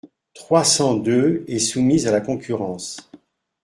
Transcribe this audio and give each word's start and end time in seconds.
trois 0.33 0.63
cents-deux 0.63 1.45
est 1.47 1.59
soumise 1.59 2.07
à 2.07 2.11
la 2.11 2.21
concurrence. 2.21 3.11